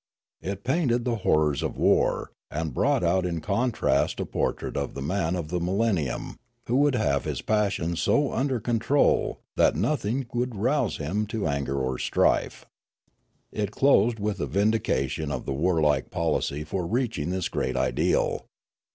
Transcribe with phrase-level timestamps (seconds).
[0.41, 4.95] It painted the horrors of war, and brought out in contrast a por trait of
[4.95, 10.25] the man of the millennium, who would have his passions so under control that nothing
[10.33, 12.65] would rouse him to anger or strife.
[13.51, 18.47] It closed with a vindication of the warlike policy for reaching this great ideal.